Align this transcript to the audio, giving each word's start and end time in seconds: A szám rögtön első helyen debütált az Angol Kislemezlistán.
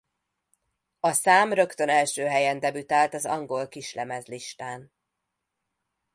A 0.99 1.11
szám 1.11 1.53
rögtön 1.53 1.89
első 1.89 2.25
helyen 2.25 2.59
debütált 2.59 3.13
az 3.13 3.25
Angol 3.25 3.67
Kislemezlistán. 3.67 4.91